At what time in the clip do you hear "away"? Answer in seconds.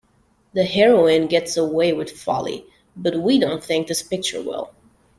1.57-1.93